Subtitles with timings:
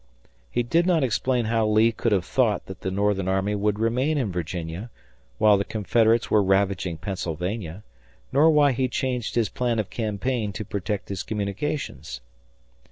[0.49, 4.17] He did not explain how Lee could have thought that the Northern army would remain
[4.17, 4.89] in Virginia,
[5.37, 7.83] while the Confederates were ravaging Pennsylvania,
[8.31, 12.19] nor why he changed his plan of campaign to protect his communications.